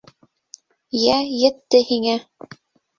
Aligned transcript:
—Йә, 1.03 1.19
етте 1.45 1.85
һиңә. 1.95 2.19